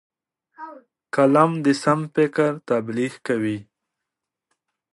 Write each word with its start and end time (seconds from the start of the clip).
قلم 1.15 1.51
د 1.65 1.67
سم 1.83 1.99
فکر 2.15 2.49
تبلیغ 2.69 3.13
کوي 3.27 3.57